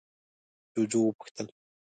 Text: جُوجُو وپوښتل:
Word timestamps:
جُوجُو 0.75 0.99
وپوښتل: 1.05 1.47